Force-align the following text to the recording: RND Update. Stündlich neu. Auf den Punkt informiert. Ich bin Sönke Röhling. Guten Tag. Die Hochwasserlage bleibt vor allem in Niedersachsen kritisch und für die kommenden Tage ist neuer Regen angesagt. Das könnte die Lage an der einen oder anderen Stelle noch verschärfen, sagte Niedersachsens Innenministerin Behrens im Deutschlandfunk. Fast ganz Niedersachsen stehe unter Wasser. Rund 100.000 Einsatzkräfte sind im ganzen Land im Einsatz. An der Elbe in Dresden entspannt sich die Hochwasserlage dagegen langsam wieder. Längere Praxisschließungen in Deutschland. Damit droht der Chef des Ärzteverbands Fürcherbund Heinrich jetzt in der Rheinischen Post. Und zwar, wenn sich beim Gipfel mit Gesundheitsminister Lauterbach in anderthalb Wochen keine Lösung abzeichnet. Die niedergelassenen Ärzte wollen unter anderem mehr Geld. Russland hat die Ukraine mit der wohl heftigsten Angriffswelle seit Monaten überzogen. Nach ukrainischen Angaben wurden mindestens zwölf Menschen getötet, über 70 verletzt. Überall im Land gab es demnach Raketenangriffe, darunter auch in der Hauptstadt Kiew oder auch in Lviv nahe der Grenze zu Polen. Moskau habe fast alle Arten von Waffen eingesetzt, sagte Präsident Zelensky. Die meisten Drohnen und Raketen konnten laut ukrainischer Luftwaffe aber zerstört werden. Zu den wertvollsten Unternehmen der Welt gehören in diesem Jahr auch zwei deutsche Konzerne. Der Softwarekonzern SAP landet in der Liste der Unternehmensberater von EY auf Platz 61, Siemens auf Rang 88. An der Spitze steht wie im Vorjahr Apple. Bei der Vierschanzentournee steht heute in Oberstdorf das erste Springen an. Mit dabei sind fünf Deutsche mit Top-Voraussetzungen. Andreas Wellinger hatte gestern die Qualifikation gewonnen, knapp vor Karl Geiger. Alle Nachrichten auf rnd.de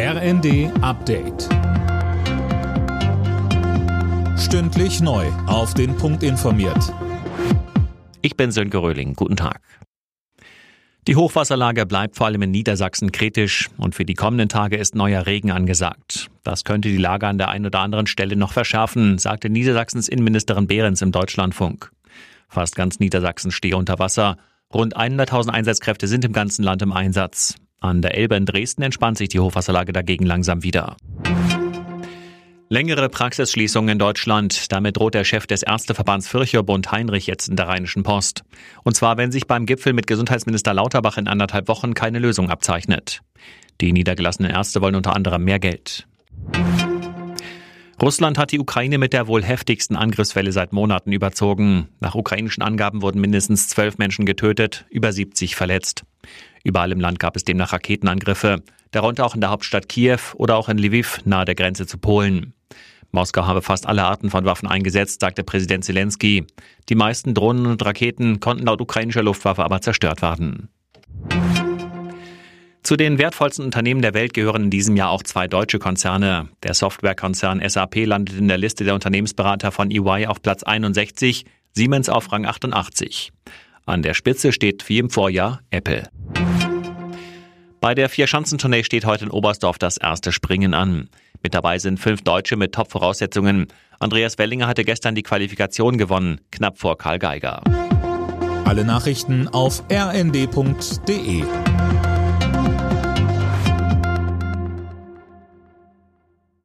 RND 0.00 0.70
Update. 0.80 1.48
Stündlich 4.38 5.00
neu. 5.00 5.26
Auf 5.48 5.74
den 5.74 5.96
Punkt 5.96 6.22
informiert. 6.22 6.94
Ich 8.22 8.36
bin 8.36 8.52
Sönke 8.52 8.78
Röhling. 8.78 9.14
Guten 9.14 9.34
Tag. 9.34 9.60
Die 11.08 11.16
Hochwasserlage 11.16 11.84
bleibt 11.84 12.14
vor 12.14 12.28
allem 12.28 12.42
in 12.42 12.52
Niedersachsen 12.52 13.10
kritisch 13.10 13.70
und 13.76 13.96
für 13.96 14.04
die 14.04 14.14
kommenden 14.14 14.48
Tage 14.48 14.76
ist 14.76 14.94
neuer 14.94 15.26
Regen 15.26 15.50
angesagt. 15.50 16.30
Das 16.44 16.62
könnte 16.62 16.90
die 16.90 16.96
Lage 16.96 17.26
an 17.26 17.38
der 17.38 17.48
einen 17.48 17.66
oder 17.66 17.80
anderen 17.80 18.06
Stelle 18.06 18.36
noch 18.36 18.52
verschärfen, 18.52 19.18
sagte 19.18 19.50
Niedersachsens 19.50 20.06
Innenministerin 20.06 20.68
Behrens 20.68 21.02
im 21.02 21.10
Deutschlandfunk. 21.10 21.90
Fast 22.48 22.76
ganz 22.76 23.00
Niedersachsen 23.00 23.50
stehe 23.50 23.76
unter 23.76 23.98
Wasser. 23.98 24.36
Rund 24.72 24.96
100.000 24.96 25.48
Einsatzkräfte 25.48 26.06
sind 26.06 26.24
im 26.24 26.32
ganzen 26.32 26.62
Land 26.62 26.82
im 26.82 26.92
Einsatz. 26.92 27.56
An 27.80 28.02
der 28.02 28.16
Elbe 28.16 28.34
in 28.34 28.44
Dresden 28.44 28.82
entspannt 28.82 29.18
sich 29.18 29.28
die 29.28 29.38
Hochwasserlage 29.38 29.92
dagegen 29.92 30.26
langsam 30.26 30.62
wieder. 30.62 30.96
Längere 32.70 33.08
Praxisschließungen 33.08 33.88
in 33.88 33.98
Deutschland. 33.98 34.70
Damit 34.72 34.98
droht 34.98 35.14
der 35.14 35.24
Chef 35.24 35.46
des 35.46 35.62
Ärzteverbands 35.62 36.28
Fürcherbund 36.28 36.92
Heinrich 36.92 37.26
jetzt 37.26 37.48
in 37.48 37.56
der 37.56 37.68
Rheinischen 37.68 38.02
Post. 38.02 38.42
Und 38.82 38.94
zwar, 38.94 39.16
wenn 39.16 39.32
sich 39.32 39.46
beim 39.46 39.64
Gipfel 39.64 39.94
mit 39.94 40.06
Gesundheitsminister 40.06 40.74
Lauterbach 40.74 41.16
in 41.16 41.28
anderthalb 41.28 41.68
Wochen 41.68 41.94
keine 41.94 42.18
Lösung 42.18 42.50
abzeichnet. 42.50 43.20
Die 43.80 43.92
niedergelassenen 43.92 44.50
Ärzte 44.50 44.82
wollen 44.82 44.96
unter 44.96 45.14
anderem 45.14 45.44
mehr 45.44 45.60
Geld. 45.60 46.06
Russland 48.02 48.38
hat 48.38 48.52
die 48.52 48.60
Ukraine 48.60 48.98
mit 48.98 49.12
der 49.12 49.26
wohl 49.26 49.42
heftigsten 49.42 49.96
Angriffswelle 49.96 50.52
seit 50.52 50.72
Monaten 50.72 51.10
überzogen. 51.10 51.88
Nach 52.00 52.14
ukrainischen 52.14 52.62
Angaben 52.62 53.02
wurden 53.02 53.20
mindestens 53.20 53.66
zwölf 53.66 53.98
Menschen 53.98 54.24
getötet, 54.24 54.84
über 54.90 55.12
70 55.12 55.56
verletzt. 55.56 56.04
Überall 56.68 56.92
im 56.92 57.00
Land 57.00 57.18
gab 57.18 57.34
es 57.34 57.44
demnach 57.44 57.72
Raketenangriffe, 57.72 58.62
darunter 58.90 59.24
auch 59.24 59.34
in 59.34 59.40
der 59.40 59.48
Hauptstadt 59.48 59.88
Kiew 59.88 60.18
oder 60.34 60.56
auch 60.56 60.68
in 60.68 60.76
Lviv 60.76 61.20
nahe 61.24 61.46
der 61.46 61.54
Grenze 61.54 61.86
zu 61.86 61.96
Polen. 61.96 62.52
Moskau 63.10 63.46
habe 63.46 63.62
fast 63.62 63.86
alle 63.86 64.04
Arten 64.04 64.28
von 64.28 64.44
Waffen 64.44 64.68
eingesetzt, 64.68 65.20
sagte 65.20 65.44
Präsident 65.44 65.82
Zelensky. 65.82 66.46
Die 66.90 66.94
meisten 66.94 67.32
Drohnen 67.32 67.64
und 67.64 67.82
Raketen 67.82 68.40
konnten 68.40 68.66
laut 68.66 68.82
ukrainischer 68.82 69.22
Luftwaffe 69.22 69.64
aber 69.64 69.80
zerstört 69.80 70.20
werden. 70.20 70.68
Zu 72.82 72.96
den 72.96 73.16
wertvollsten 73.16 73.64
Unternehmen 73.64 74.02
der 74.02 74.12
Welt 74.12 74.34
gehören 74.34 74.64
in 74.64 74.70
diesem 74.70 74.94
Jahr 74.94 75.08
auch 75.08 75.22
zwei 75.22 75.48
deutsche 75.48 75.78
Konzerne. 75.78 76.48
Der 76.64 76.74
Softwarekonzern 76.74 77.66
SAP 77.66 78.04
landet 78.04 78.38
in 78.38 78.48
der 78.48 78.58
Liste 78.58 78.84
der 78.84 78.92
Unternehmensberater 78.92 79.72
von 79.72 79.90
EY 79.90 80.26
auf 80.26 80.42
Platz 80.42 80.64
61, 80.64 81.46
Siemens 81.72 82.10
auf 82.10 82.30
Rang 82.30 82.44
88. 82.44 83.32
An 83.86 84.02
der 84.02 84.12
Spitze 84.12 84.52
steht 84.52 84.86
wie 84.90 84.98
im 84.98 85.08
Vorjahr 85.08 85.62
Apple. 85.70 86.10
Bei 87.80 87.94
der 87.94 88.08
Vierschanzentournee 88.08 88.82
steht 88.82 89.04
heute 89.04 89.26
in 89.26 89.30
Oberstdorf 89.30 89.78
das 89.78 89.98
erste 89.98 90.32
Springen 90.32 90.74
an. 90.74 91.08
Mit 91.42 91.54
dabei 91.54 91.78
sind 91.78 92.00
fünf 92.00 92.22
Deutsche 92.22 92.56
mit 92.56 92.74
Top-Voraussetzungen. 92.74 93.68
Andreas 94.00 94.36
Wellinger 94.36 94.66
hatte 94.66 94.84
gestern 94.84 95.14
die 95.14 95.22
Qualifikation 95.22 95.96
gewonnen, 95.96 96.40
knapp 96.50 96.78
vor 96.78 96.98
Karl 96.98 97.20
Geiger. 97.20 97.62
Alle 98.64 98.84
Nachrichten 98.84 99.46
auf 99.48 99.84
rnd.de 99.90 101.44